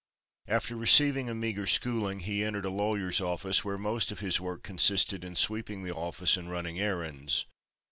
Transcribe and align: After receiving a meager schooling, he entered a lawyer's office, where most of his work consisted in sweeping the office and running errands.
After 0.47 0.75
receiving 0.75 1.29
a 1.29 1.35
meager 1.35 1.67
schooling, 1.67 2.21
he 2.21 2.43
entered 2.43 2.65
a 2.65 2.71
lawyer's 2.71 3.21
office, 3.21 3.63
where 3.63 3.77
most 3.77 4.11
of 4.11 4.17
his 4.19 4.41
work 4.41 4.63
consisted 4.63 5.23
in 5.23 5.35
sweeping 5.35 5.83
the 5.83 5.93
office 5.93 6.37
and 6.37 6.49
running 6.49 6.79
errands. 6.79 7.45